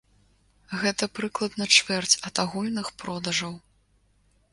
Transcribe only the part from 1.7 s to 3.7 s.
чвэрць ад агульных продажаў.